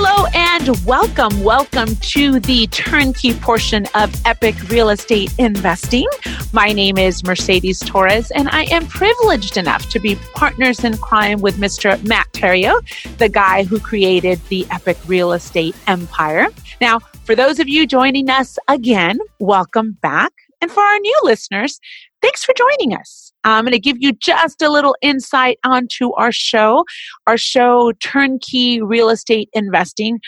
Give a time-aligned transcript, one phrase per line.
[0.00, 1.42] Hello and welcome.
[1.42, 6.06] Welcome to the turnkey portion of Epic Real Estate Investing.
[6.52, 11.40] My name is Mercedes Torres, and I am privileged enough to be partners in crime
[11.40, 12.00] with Mr.
[12.06, 16.46] Matt Theriault, the guy who created the Epic Real Estate Empire.
[16.80, 20.32] Now, for those of you joining us again, welcome back.
[20.60, 21.80] And for our new listeners,
[22.22, 23.27] thanks for joining us.
[23.52, 26.84] I'm going to give you just a little insight onto our show.
[27.26, 30.20] Our show, Turnkey Real Estate Investing,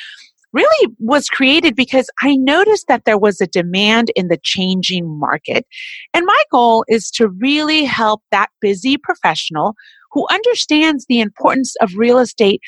[0.52, 5.66] really was created because I noticed that there was a demand in the changing market.
[6.12, 9.74] And my goal is to really help that busy professional
[10.12, 12.60] who understands the importance of real estate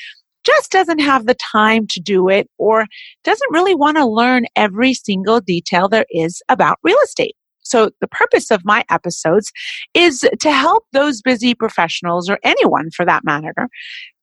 [0.45, 2.85] just doesn't have the time to do it or
[3.23, 7.35] doesn't really want to learn every single detail there is about real estate.
[7.73, 9.51] So the purpose of my episodes
[9.95, 13.67] is to help those busy professionals or anyone for that matter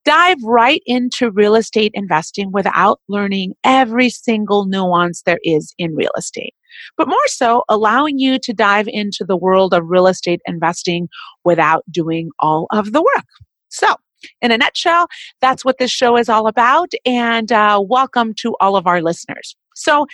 [0.05, 6.12] dive right into real estate investing without learning every single nuance there is in real
[6.17, 6.55] estate.
[6.97, 11.09] But more so, allowing you to dive into the world of real estate investing
[11.45, 13.27] without doing all of the work.
[13.69, 13.97] So,
[14.41, 15.09] in a nutshell,
[15.41, 16.93] that's what this show is all about.
[17.05, 19.56] And uh, welcome to all of our listeners.
[19.75, 20.06] So,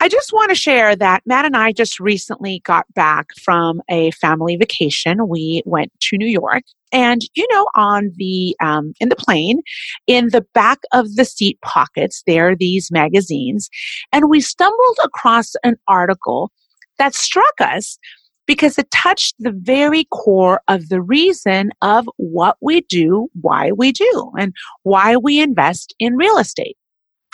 [0.00, 4.12] I just want to share that Matt and I just recently got back from a
[4.12, 5.26] family vacation.
[5.26, 9.60] We went to New York, and you know, on the um, in the plane,
[10.06, 13.68] in the back of the seat pockets, there are these magazines,
[14.12, 16.52] and we stumbled across an article
[16.98, 17.98] that struck us
[18.46, 23.92] because it touched the very core of the reason of what we do, why we
[23.92, 24.54] do, and
[24.84, 26.76] why we invest in real estate.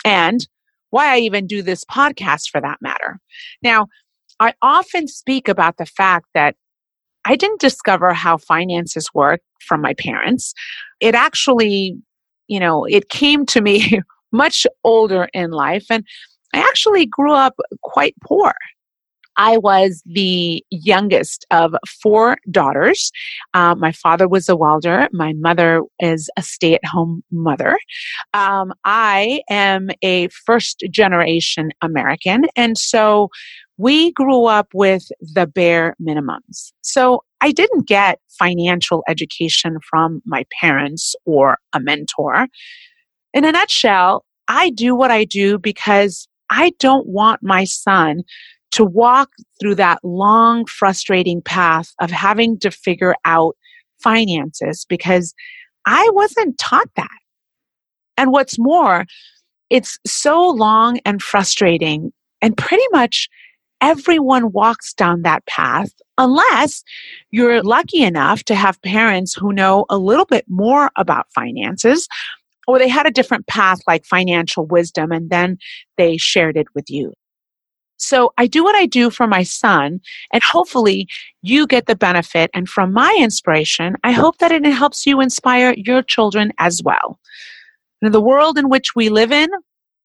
[0.03, 0.45] And
[0.95, 3.19] why I even do this podcast for that matter.
[3.61, 3.87] Now,
[4.39, 6.55] I often speak about the fact that
[7.25, 10.53] I didn't discover how finances work from my parents.
[11.01, 11.97] It actually,
[12.47, 13.99] you know, it came to me
[14.31, 16.05] much older in life and
[16.53, 18.53] I actually grew up quite poor.
[19.37, 23.11] I was the youngest of four daughters.
[23.53, 25.07] Uh, my father was a welder.
[25.11, 27.77] My mother is a stay at home mother.
[28.33, 32.45] Um, I am a first generation American.
[32.55, 33.29] And so
[33.77, 36.71] we grew up with the bare minimums.
[36.81, 42.47] So I didn't get financial education from my parents or a mentor.
[43.33, 48.23] In a nutshell, I do what I do because I don't want my son
[48.75, 53.55] to walk through that long, frustrating path of having to figure out
[53.99, 55.33] finances because
[55.85, 57.07] I wasn't taught that.
[58.17, 59.05] And what's more,
[59.69, 63.29] it's so long and frustrating, and pretty much
[63.79, 66.83] everyone walks down that path unless
[67.31, 72.09] you're lucky enough to have parents who know a little bit more about finances
[72.67, 75.57] or they had a different path like financial wisdom and then
[75.97, 77.13] they shared it with you.
[77.97, 80.01] So I do what I do for my son,
[80.33, 81.07] and hopefully
[81.41, 82.49] you get the benefit.
[82.53, 87.19] And from my inspiration, I hope that it helps you inspire your children as well.
[88.01, 89.49] In the world in which we live in,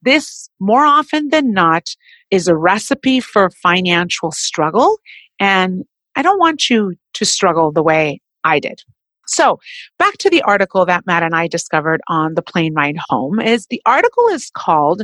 [0.02, 1.88] this more often than not
[2.30, 4.98] is a recipe for financial struggle.
[5.38, 5.84] And
[6.16, 8.82] I don't want you to struggle the way I did.
[9.30, 9.60] So
[9.98, 13.66] back to the article that Matt and I discovered on the plane ride home is
[13.66, 15.02] the article is called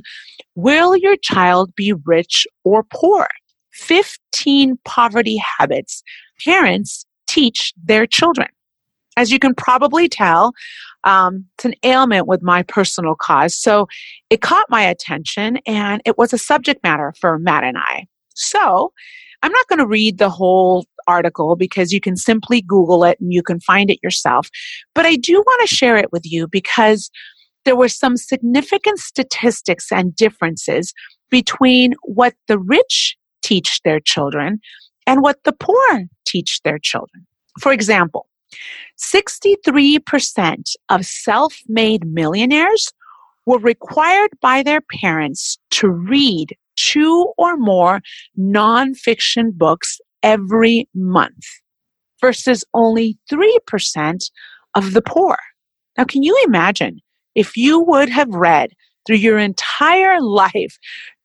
[0.56, 3.28] Will Your Child Be Rich or Poor?
[3.73, 6.02] 15 Poverty Habits
[6.44, 8.49] Parents Teach Their Children.
[9.17, 10.52] As you can probably tell,
[11.05, 13.55] um, it's an ailment with my personal cause.
[13.55, 13.87] So
[14.28, 18.06] it caught my attention and it was a subject matter for Matt and I.
[18.34, 18.93] So
[19.43, 23.32] I'm not going to read the whole article because you can simply Google it and
[23.32, 24.48] you can find it yourself.
[24.94, 27.10] But I do want to share it with you because
[27.64, 30.92] there were some significant statistics and differences
[31.30, 34.60] between what the rich teach their children
[35.06, 37.26] and what the poor teach their children.
[37.60, 38.28] For example,
[38.98, 42.92] 63% of self made millionaires
[43.46, 48.00] were required by their parents to read two or more
[48.38, 51.44] nonfiction books every month
[52.20, 54.31] versus only 3%
[54.75, 55.38] of the poor.
[55.96, 56.99] Now, can you imagine
[57.37, 58.70] if you would have read
[59.06, 60.76] through your entire life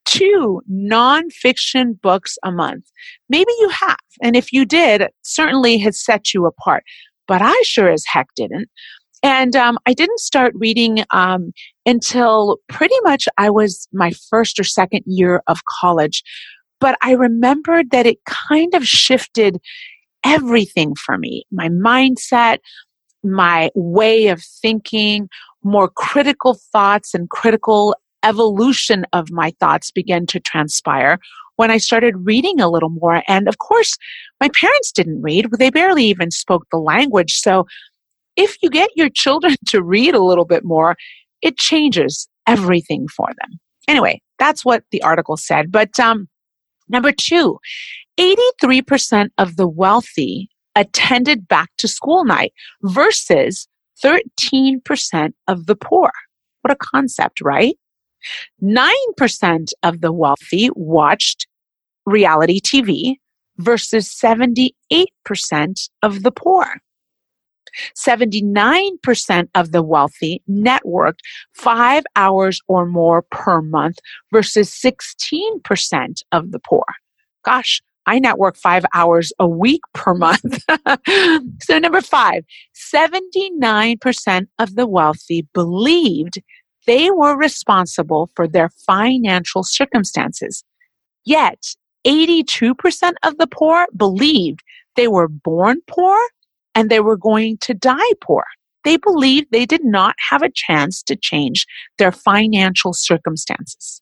[0.06, 2.86] two nonfiction books a month?
[3.28, 3.98] Maybe you have.
[4.22, 6.84] And if you did, it certainly has set you apart.
[7.28, 8.70] But I sure as heck didn't.
[9.24, 11.54] And um, I didn't start reading um,
[11.88, 16.24] until pretty much I was my first or second year of college.
[16.82, 19.62] But I remembered that it kind of shifted
[20.24, 22.58] everything for me my mindset,
[23.24, 25.30] my way of thinking,
[25.64, 31.18] more critical thoughts and critical evolution of my thoughts began to transpire
[31.56, 33.24] when I started reading a little more.
[33.28, 33.98] And of course,
[34.40, 35.48] my parents didn't read.
[35.58, 37.34] They barely even spoke the language.
[37.34, 37.66] So
[38.36, 40.96] if you get your children to read a little bit more,
[41.42, 43.60] it changes everything for them.
[43.88, 45.72] Anyway, that's what the article said.
[45.72, 46.28] But um,
[46.92, 47.60] number two,
[48.20, 52.54] 83% of the wealthy attended back to school night
[52.84, 53.68] versus
[54.04, 56.12] 13% of the poor.
[56.62, 57.76] What a concept, right?
[58.62, 61.48] 9% of the wealthy watched
[62.06, 63.16] reality TV
[63.58, 64.70] versus 78%
[66.04, 66.82] of the poor.
[67.98, 71.20] 79% of the wealthy networked
[71.54, 74.00] five hours or more per month
[74.32, 76.86] versus 16% of the poor.
[77.44, 80.64] Gosh, I network five hours a week per month.
[81.62, 82.44] so, number five,
[82.76, 86.42] 79% of the wealthy believed
[86.88, 90.64] they were responsible for their financial circumstances.
[91.24, 91.76] Yet,
[92.06, 94.62] 82% of the poor believed
[94.96, 96.20] they were born poor
[96.76, 98.46] and they were going to die poor.
[98.84, 101.66] They believed they did not have a chance to change
[101.98, 104.02] their financial circumstances.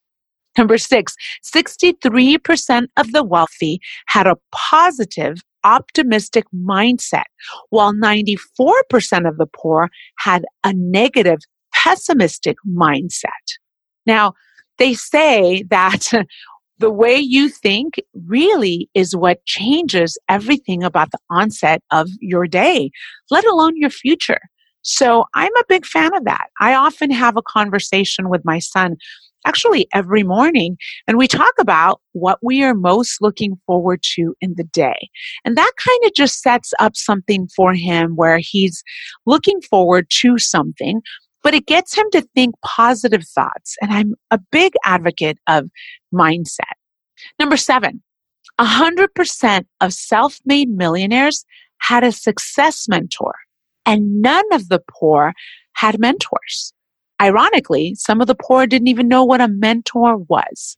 [0.57, 7.25] Number six, 63% of the wealthy had a positive, optimistic mindset,
[7.69, 11.39] while 94% of the poor had a negative,
[11.73, 13.29] pessimistic mindset.
[14.05, 14.33] Now,
[14.79, 16.11] they say that
[16.79, 17.95] the way you think
[18.25, 22.89] really is what changes everything about the onset of your day,
[23.29, 24.39] let alone your future.
[24.81, 26.47] So I'm a big fan of that.
[26.59, 28.95] I often have a conversation with my son
[29.45, 30.77] actually every morning.
[31.07, 35.09] And we talk about what we are most looking forward to in the day.
[35.45, 38.83] And that kind of just sets up something for him where he's
[39.25, 41.01] looking forward to something,
[41.43, 43.75] but it gets him to think positive thoughts.
[43.81, 45.69] And I'm a big advocate of
[46.13, 46.75] mindset.
[47.39, 48.01] Number seven,
[48.59, 51.45] 100% of self made millionaires
[51.79, 53.33] had a success mentor,
[53.85, 55.33] and none of the poor
[55.73, 56.73] had mentors.
[57.21, 60.77] Ironically, some of the poor didn't even know what a mentor was.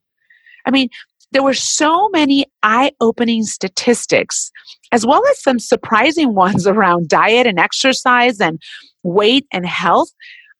[0.66, 0.90] I mean,
[1.32, 4.52] there were so many eye opening statistics,
[4.92, 8.62] as well as some surprising ones around diet and exercise and
[9.04, 10.10] weight and health.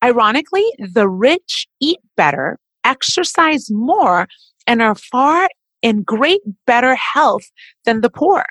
[0.04, 4.28] Ironically, the rich eat better, exercise more,
[4.68, 5.48] and are far
[5.82, 7.44] in great better health
[7.86, 8.44] than the poor.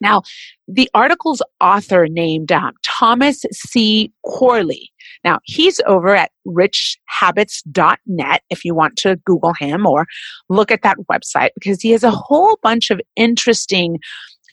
[0.00, 0.22] Now,
[0.68, 4.12] the article's author named um, Thomas C.
[4.24, 4.92] Corley.
[5.24, 10.06] Now, he's over at richhabits.net if you want to Google him or
[10.48, 13.98] look at that website because he has a whole bunch of interesting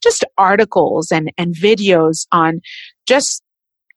[0.02, 2.62] just articles and, and videos on
[3.08, 3.44] just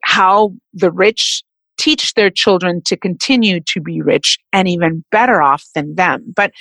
[0.04, 1.42] how the rich
[1.78, 6.32] teach their children to continue to be rich and even better off than them.
[6.34, 6.52] But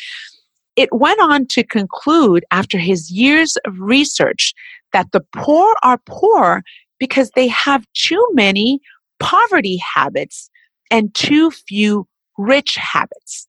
[0.75, 4.53] it went on to conclude after his years of research
[4.93, 6.63] that the poor are poor
[6.99, 8.79] because they have too many
[9.19, 10.49] poverty habits
[10.91, 12.07] and too few
[12.37, 13.47] rich habits.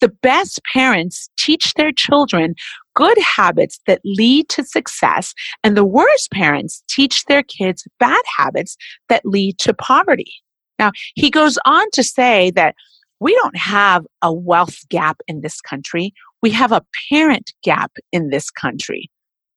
[0.00, 2.54] The best parents teach their children
[2.94, 8.76] good habits that lead to success, and the worst parents teach their kids bad habits
[9.08, 10.32] that lead to poverty.
[10.78, 12.74] Now, he goes on to say that
[13.20, 16.12] we don't have a wealth gap in this country.
[16.40, 19.10] We have a parent gap in this country.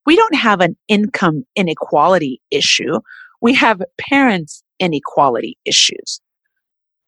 [0.05, 2.99] We don't have an income inequality issue.
[3.39, 6.19] We have parents inequality issues.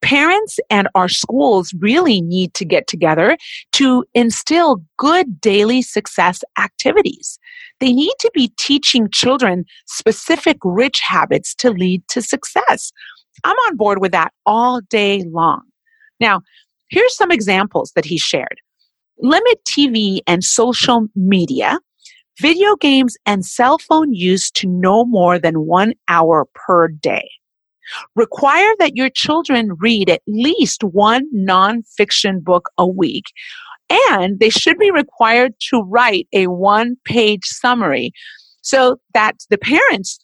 [0.01, 3.38] Parents and our schools really need to get together
[3.72, 7.39] to instill good daily success activities.
[7.79, 12.91] They need to be teaching children specific rich habits to lead to success.
[13.43, 15.61] I'm on board with that all day long.
[16.19, 16.41] Now,
[16.89, 18.59] here's some examples that he shared.
[19.19, 21.79] Limit TV and social media,
[22.39, 27.29] video games, and cell phone use to no more than one hour per day.
[28.15, 33.25] Require that your children read at least one nonfiction book a week,
[34.09, 38.11] and they should be required to write a one page summary
[38.61, 40.19] so that the parents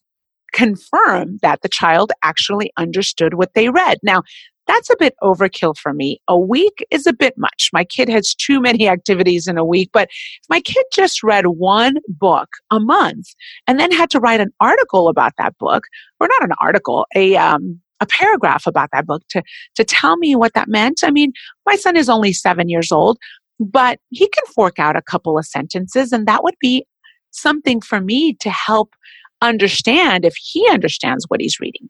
[0.54, 3.98] confirm that the child actually understood what they read.
[4.04, 4.24] Now,
[4.70, 6.22] that's a bit overkill for me.
[6.28, 7.72] A week is a bit much.
[7.74, 11.48] My kid has too many activities in a week, but if my kid just read
[11.48, 13.30] one book a month
[13.66, 15.86] and then had to write an article about that book,
[16.20, 19.42] or not an article, a, um, a paragraph about that book to,
[19.74, 21.04] to tell me what that meant.
[21.04, 21.34] I mean,
[21.66, 23.18] my son is only seven years old,
[23.60, 26.86] but he can fork out a couple of sentences and that would be
[27.32, 28.94] something for me to help
[29.42, 31.90] understand if he understands what he's reading.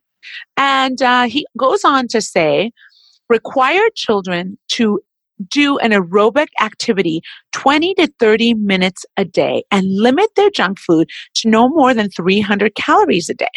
[0.58, 2.72] And uh, he goes on to say,
[3.29, 5.00] require children to
[5.48, 7.22] do an aerobic activity
[7.53, 12.10] 20 to 30 minutes a day and limit their junk food to no more than
[12.10, 13.48] 300 calories a day.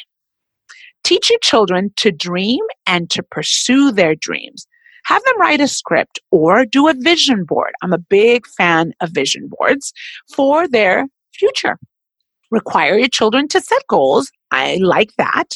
[1.03, 4.67] Teach your children to dream and to pursue their dreams.
[5.05, 7.73] Have them write a script or do a vision board.
[7.83, 9.93] I'm a big fan of vision boards
[10.33, 11.77] for their future.
[12.53, 14.31] Require your children to set goals.
[14.53, 15.55] I like that.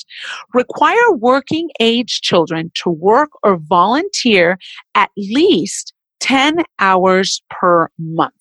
[0.55, 4.59] Require working age children to work or volunteer
[4.95, 8.33] at least 10 hours per month.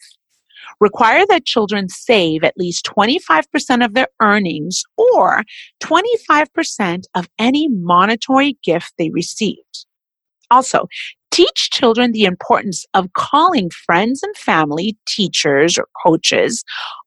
[0.79, 5.43] Require that children save at least 25% of their earnings or
[5.83, 9.85] 25% of any monetary gift they received.
[10.49, 10.87] Also,
[11.31, 16.63] teach children the importance of calling friends and family, teachers, or coaches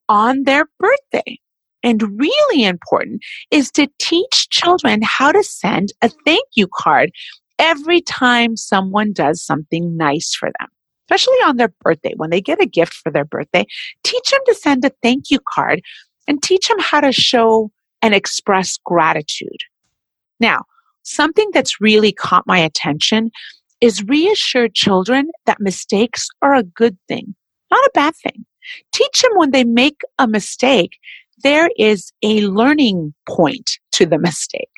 [0.08, 1.38] on their birthday.
[1.82, 7.10] And really important is to teach children how to send a thank you card
[7.58, 10.68] every time someone does something nice for them,
[11.04, 12.14] especially on their birthday.
[12.16, 13.64] When they get a gift for their birthday,
[14.02, 15.80] teach them to send a thank you card
[16.26, 17.70] and teach them how to show
[18.02, 19.58] and express gratitude.
[20.40, 20.62] Now,
[21.02, 23.30] something that's really caught my attention
[23.80, 27.34] is reassure children that mistakes are a good thing,
[27.70, 28.44] not a bad thing.
[28.92, 30.98] Teach them when they make a mistake,
[31.42, 34.70] there is a learning point to the mistake.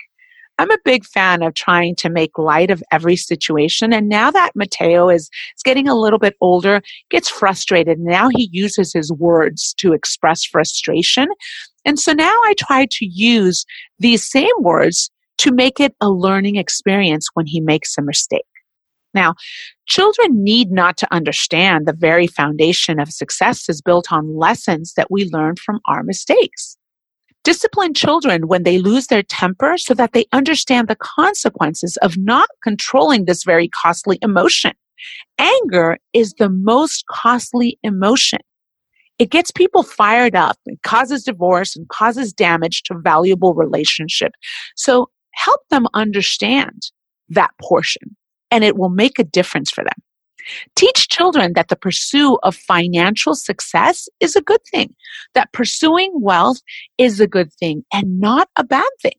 [0.60, 3.94] I'm a big fan of trying to make light of every situation.
[3.94, 7.98] And now that Mateo is, is getting a little bit older, gets frustrated.
[7.98, 11.28] Now he uses his words to express frustration.
[11.86, 13.64] And so now I try to use
[13.98, 18.44] these same words to make it a learning experience when he makes a mistake.
[19.14, 19.34] Now,
[19.86, 25.10] children need not to understand the very foundation of success is built on lessons that
[25.10, 26.76] we learn from our mistakes.
[27.42, 32.48] Discipline children when they lose their temper so that they understand the consequences of not
[32.62, 34.72] controlling this very costly emotion.
[35.38, 38.40] Anger is the most costly emotion.
[39.18, 44.32] It gets people fired up and causes divorce and causes damage to valuable relationship.
[44.76, 46.90] So help them understand
[47.30, 48.16] that portion
[48.50, 50.02] and it will make a difference for them.
[50.74, 54.94] Teach children that the pursuit of financial success is a good thing,
[55.34, 56.58] that pursuing wealth
[56.98, 59.12] is a good thing and not a bad thing.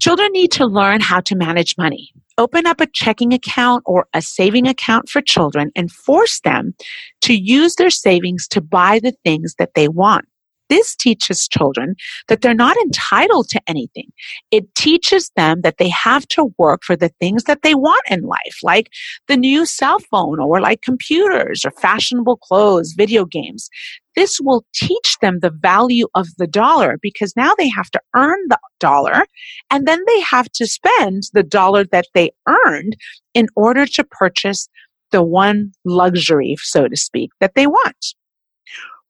[0.00, 2.12] Children need to learn how to manage money.
[2.36, 6.74] Open up a checking account or a saving account for children and force them
[7.22, 10.26] to use their savings to buy the things that they want.
[10.68, 11.94] This teaches children
[12.28, 14.10] that they're not entitled to anything.
[14.50, 18.22] It teaches them that they have to work for the things that they want in
[18.22, 18.90] life, like
[19.28, 23.68] the new cell phone or like computers or fashionable clothes, video games.
[24.16, 28.38] This will teach them the value of the dollar because now they have to earn
[28.48, 29.24] the dollar
[29.70, 32.96] and then they have to spend the dollar that they earned
[33.34, 34.68] in order to purchase
[35.12, 38.14] the one luxury, so to speak, that they want.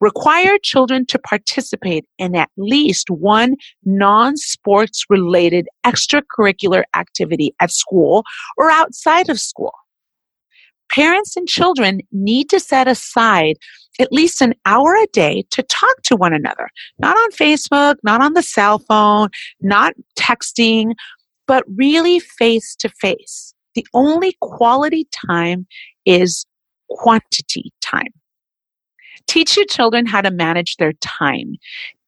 [0.00, 8.24] Require children to participate in at least one non-sports related extracurricular activity at school
[8.56, 9.72] or outside of school.
[10.90, 13.56] Parents and children need to set aside
[13.98, 18.22] at least an hour a day to talk to one another, not on Facebook, not
[18.22, 19.28] on the cell phone,
[19.60, 20.92] not texting,
[21.46, 23.54] but really face to face.
[23.74, 25.66] The only quality time
[26.04, 26.46] is
[26.88, 28.12] quantity time.
[29.26, 31.56] Teach your children how to manage their time.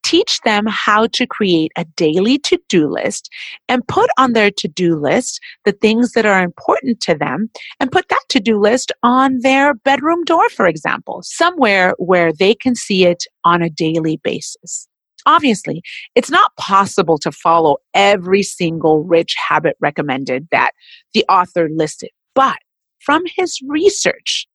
[0.05, 3.29] Teach them how to create a daily to do list
[3.69, 7.93] and put on their to do list the things that are important to them and
[7.93, 12.75] put that to do list on their bedroom door, for example, somewhere where they can
[12.75, 14.89] see it on a daily basis.
[15.27, 15.83] Obviously,
[16.15, 20.71] it's not possible to follow every single rich habit recommended that
[21.13, 22.57] the author listed, but
[23.01, 24.47] from his research,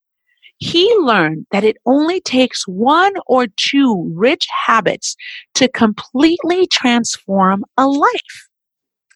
[0.63, 5.17] he learned that it only takes one or two rich habits
[5.55, 8.47] to completely transform a life.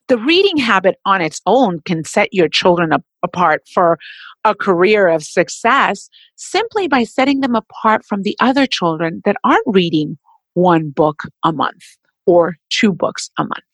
[0.10, 3.98] The reading habit on its own can set your children up, apart for
[4.44, 9.64] a career of success simply by setting them apart from the other children that aren't
[9.68, 10.18] reading
[10.54, 11.84] one book a month
[12.26, 13.67] or two books a month.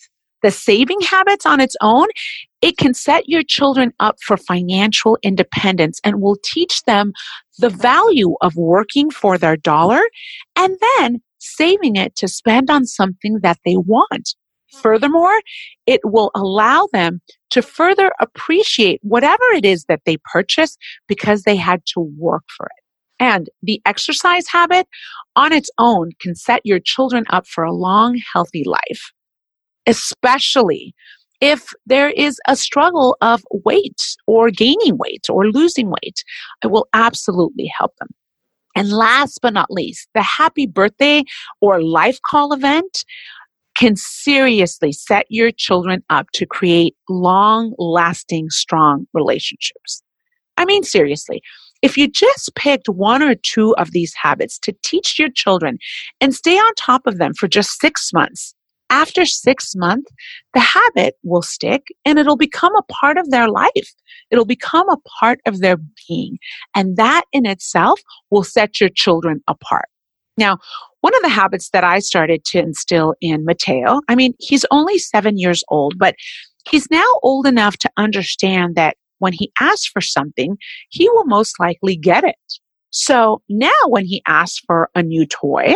[0.44, 2.08] The saving habits on its own,
[2.62, 7.14] it can set your children up for financial independence and will teach them
[7.60, 10.02] the value of working for their dollar
[10.56, 14.36] and then saving it to spend on something that they want.
[14.82, 15.40] Furthermore,
[15.86, 17.22] it will allow them
[17.52, 22.66] to further appreciate whatever it is that they purchase because they had to work for
[22.66, 22.84] it.
[23.20, 24.88] And the exercise habit
[25.36, 29.12] on its own can set your children up for a long, healthy life,
[29.88, 30.94] especially
[31.42, 36.24] if there is a struggle of weight or gaining weight or losing weight.
[36.64, 38.10] It will absolutely help them.
[38.76, 41.24] And last but not least, the happy birthday
[41.62, 43.04] or life call event
[43.76, 50.02] can seriously set your children up to create long lasting, strong relationships.
[50.58, 51.42] I mean, seriously,
[51.82, 55.78] if you just picked one or two of these habits to teach your children
[56.22, 58.56] and stay on top of them for just six months,
[58.90, 60.12] after six months,
[60.54, 63.94] the habit will stick and it'll become a part of their life.
[64.32, 66.38] It'll become a part of their being.
[66.76, 68.00] And that in itself
[68.30, 69.90] will set your children apart.
[70.38, 70.58] Now,
[71.02, 74.98] one of the habits that I started to instill in Mateo, I mean, he's only
[74.98, 76.16] seven years old, but
[76.70, 80.58] he's now old enough to understand that when he asks for something,
[80.90, 82.36] he will most likely get it.
[82.90, 85.76] So now when he asks for a new toy,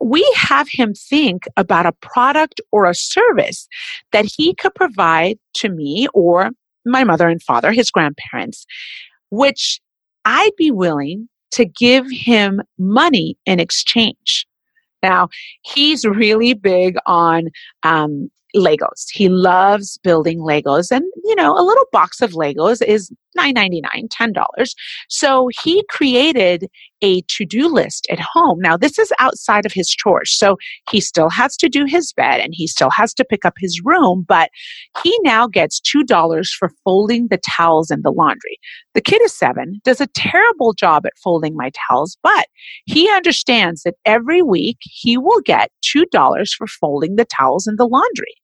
[0.00, 3.68] we have him think about a product or a service
[4.12, 6.50] that he could provide to me or
[6.86, 8.66] my mother and father, his grandparents,
[9.30, 9.80] which
[10.24, 14.46] I'd be willing to give him money in exchange.
[15.02, 15.28] Now,
[15.62, 17.48] he's really big on
[17.84, 19.06] um, Legos.
[19.12, 24.74] He loves building Legos and, you know, a little box of Legos is $9.99, $10.
[25.08, 26.68] So he created
[27.02, 28.58] a to-do list at home.
[28.60, 30.36] Now this is outside of his chores.
[30.36, 30.56] So
[30.90, 33.80] he still has to do his bed and he still has to pick up his
[33.84, 34.50] room, but
[35.02, 38.58] he now gets $2 for folding the towels and the laundry.
[38.94, 42.46] The kid is seven, does a terrible job at folding my towels, but
[42.86, 47.86] he understands that every week he will get $2 for folding the towels and the
[47.86, 48.34] laundry.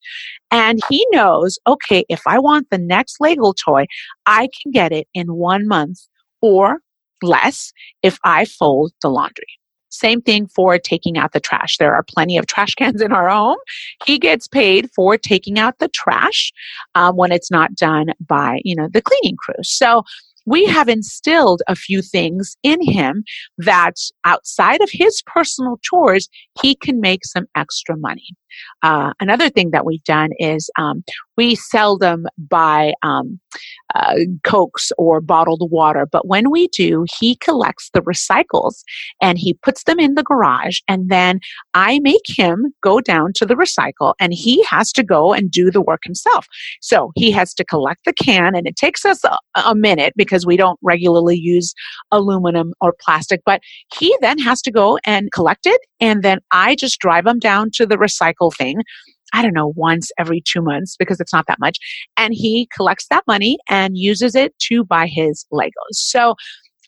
[0.50, 3.86] And he knows, okay, if I want the next Lego toy,
[4.26, 5.98] I can get it in one month
[6.40, 6.78] or
[7.22, 9.46] less if I fold the laundry.
[9.88, 11.78] Same thing for taking out the trash.
[11.78, 13.58] There are plenty of trash cans in our home.
[14.04, 16.52] He gets paid for taking out the trash
[16.94, 19.62] um, when it's not done by, you know, the cleaning crew.
[19.62, 20.02] So
[20.46, 23.24] we have instilled a few things in him
[23.58, 26.28] that outside of his personal chores,
[26.62, 28.28] he can make some extra money.
[28.82, 31.02] Uh, another thing that we've done is um,
[31.36, 33.38] we seldom buy um,
[33.94, 38.82] uh, cokes or bottled water, but when we do, he collects the recycles
[39.20, 41.40] and he puts them in the garage, and then
[41.74, 45.70] I make him go down to the recycle, and he has to go and do
[45.70, 46.46] the work himself.
[46.80, 50.46] So he has to collect the can, and it takes us a, a minute because
[50.46, 51.74] we don't regularly use
[52.10, 53.60] aluminum or plastic, but
[53.94, 57.70] he then has to go and collect it, and then I just drive him down
[57.74, 58.82] to the recycle thing.
[59.32, 61.78] I don't know, once every two months because it's not that much.
[62.16, 65.70] And he collects that money and uses it to buy his Legos.
[65.92, 66.34] So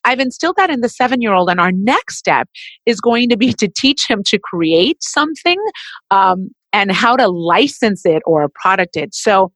[0.04, 1.50] I've instilled that in the seven year old.
[1.50, 2.48] And our next step
[2.86, 5.58] is going to be to teach him to create something
[6.10, 9.14] um, and how to license it or product it.
[9.14, 9.52] So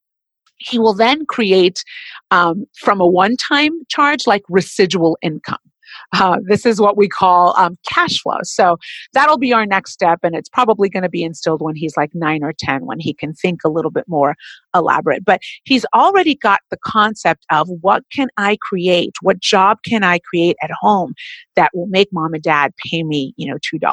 [0.59, 1.83] he will then create
[2.31, 5.59] um, from a one time charge like residual income.
[6.13, 8.39] Uh, this is what we call um, cash flow.
[8.43, 8.77] So
[9.15, 12.11] that'll be our next step, and it's probably going to be instilled when he's like
[12.15, 14.35] nine or 10, when he can think a little bit more
[14.75, 15.25] elaborate.
[15.25, 19.13] But he's already got the concept of what can I create?
[19.23, 21.15] What job can I create at home
[21.57, 23.93] that will make mom and dad pay me, you know, $2?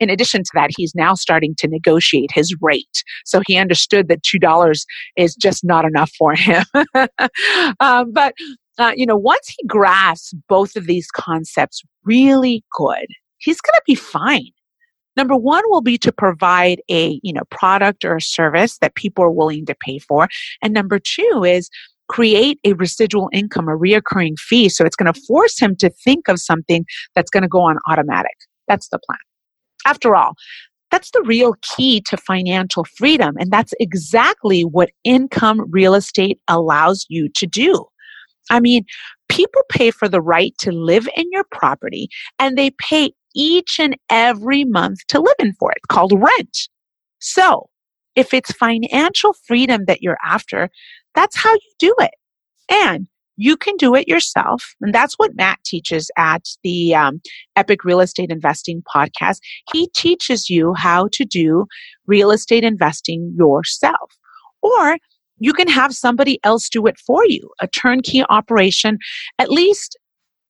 [0.00, 3.02] In addition to that, he's now starting to negotiate his rate.
[3.24, 4.84] So he understood that $2
[5.16, 6.64] is just not enough for him.
[7.80, 8.34] um, but
[8.78, 13.06] uh, you know, once he grasps both of these concepts really good,
[13.38, 14.50] he's going to be fine.
[15.16, 19.24] Number one will be to provide a, you know, product or a service that people
[19.24, 20.28] are willing to pay for.
[20.62, 21.70] And number two is
[22.08, 24.68] create a residual income, a reoccurring fee.
[24.68, 26.84] So it's going to force him to think of something
[27.14, 28.36] that's going to go on automatic.
[28.68, 29.18] That's the plan.
[29.86, 30.34] After all,
[30.90, 33.36] that's the real key to financial freedom.
[33.38, 37.86] And that's exactly what income real estate allows you to do.
[38.50, 38.84] I mean,
[39.28, 43.96] People pay for the right to live in your property and they pay each and
[44.08, 46.68] every month to live in for it, called rent.
[47.18, 47.68] So
[48.14, 50.70] if it's financial freedom that you're after,
[51.14, 52.12] that's how you do it.
[52.70, 54.74] And you can do it yourself.
[54.80, 57.20] And that's what Matt teaches at the um,
[57.56, 59.40] Epic Real Estate Investing podcast.
[59.72, 61.66] He teaches you how to do
[62.06, 64.12] real estate investing yourself.
[64.62, 64.96] Or
[65.38, 68.98] you can have somebody else do it for you, a turnkey operation,
[69.38, 69.96] at least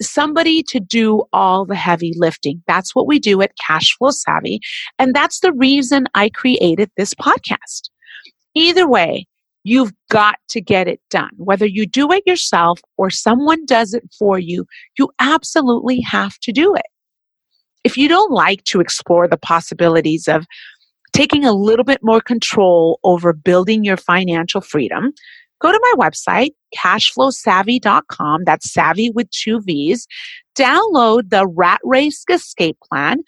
[0.03, 2.63] somebody to do all the heavy lifting.
[2.67, 4.61] That's what we do at Cashflow Savvy.
[4.99, 7.91] And that's the reason I created this podcast.
[8.55, 9.27] Either way,
[9.65, 11.31] you've got to get it done.
[11.37, 14.67] Whether you do it yourself or someone does it for you,
[14.99, 16.87] you absolutely have to do it.
[17.83, 20.47] If you don't like to explore the possibilities of
[21.17, 25.15] taking a little bit more control over building your financial freedom,
[25.63, 28.45] go to my website, cashflowsavvy.com.
[28.45, 30.07] That's savvy with two V's.
[30.55, 33.23] Download the Rat Race Escape Plan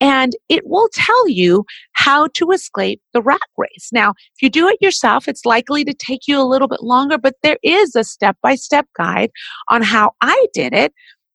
[0.00, 3.88] and it will tell you how to escape the rat race.
[3.92, 7.18] Now, if you do it yourself, it's likely to take you a little bit longer,
[7.18, 9.32] but there is a step by step guide
[9.68, 10.92] on how I did it.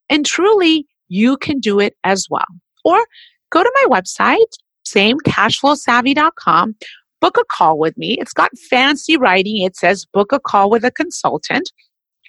[0.08, 2.46] And truly, you can do it as well.
[2.82, 2.98] Or
[3.50, 4.52] go to my website,
[4.90, 6.74] same cashflowsavvy.com,
[7.20, 8.18] book a call with me.
[8.20, 9.62] It's got fancy writing.
[9.62, 11.70] It says book a call with a consultant.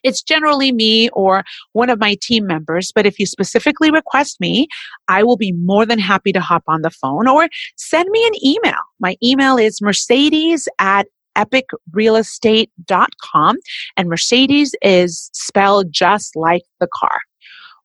[0.03, 1.43] It's generally me or
[1.73, 4.69] one of my team members, but if you specifically request me,
[5.09, 8.31] I will be more than happy to hop on the phone or send me an
[8.45, 8.79] email.
[8.99, 13.57] My email is mercedes at epicrealestate.com
[13.97, 17.19] and Mercedes is spelled just like the car.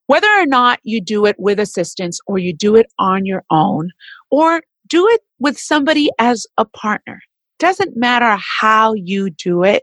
[0.07, 3.91] Whether or not you do it with assistance or you do it on your own
[4.31, 7.21] or do it with somebody as a partner,
[7.59, 9.83] doesn't matter how you do it,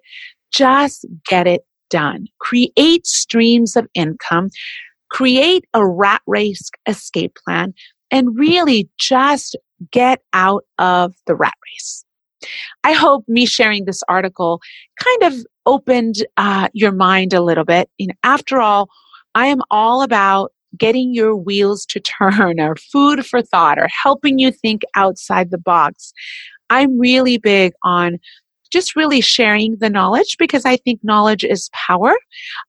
[0.52, 2.28] just get it done.
[2.40, 4.50] Create streams of income,
[5.10, 7.74] create a rat race escape plan,
[8.12, 9.56] and really just
[9.92, 12.06] get out of the rat race.
[12.84, 14.62] I hope me sharing this article
[15.00, 17.90] kind of opened uh, your mind a little bit.
[17.98, 18.90] You know, after all,
[19.36, 24.40] I am all about getting your wheels to turn or food for thought or helping
[24.40, 26.14] you think outside the box.
[26.70, 28.20] I'm really big on
[28.72, 32.14] just really sharing the knowledge because I think knowledge is power.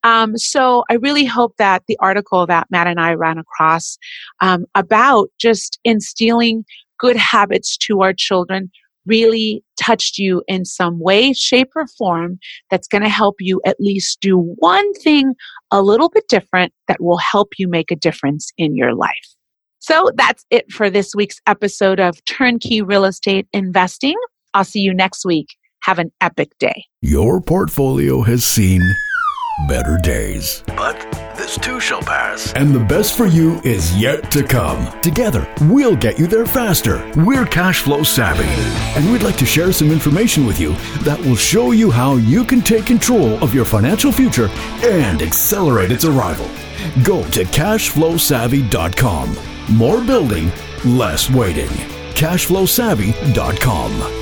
[0.03, 3.98] Um, so I really hope that the article that Matt and I ran across
[4.40, 6.64] um, about just instilling
[6.98, 8.70] good habits to our children
[9.06, 12.38] really touched you in some way, shape, or form
[12.70, 15.34] that's going to help you at least do one thing
[15.70, 19.36] a little bit different that will help you make a difference in your life.
[19.78, 24.16] So that's it for this week's episode of Turnkey Real Estate Investing.
[24.54, 25.48] I'll see you next week.
[25.82, 26.84] Have an epic day.
[27.00, 28.80] Your portfolio has seen
[29.68, 30.62] better days.
[30.68, 31.12] But
[31.52, 32.52] this too shall pass.
[32.54, 35.00] And the best for you is yet to come.
[35.00, 37.10] Together, we'll get you there faster.
[37.16, 38.44] We're cash flow savvy,
[38.98, 42.44] and we'd like to share some information with you that will show you how you
[42.44, 44.48] can take control of your financial future
[44.82, 46.48] and accelerate its arrival.
[47.02, 49.36] Go to cashflowsavvy.com.
[49.76, 50.52] More building,
[50.84, 51.70] less waiting.
[52.14, 54.21] cashflowsavvy.com.